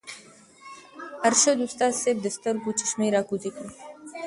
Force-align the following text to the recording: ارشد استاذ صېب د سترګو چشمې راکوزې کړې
ارشد 1.27 1.57
استاذ 1.65 1.93
صېب 2.01 2.17
د 2.21 2.27
سترګو 2.37 2.69
چشمې 2.79 3.07
راکوزې 3.15 3.51
کړې 3.55 3.69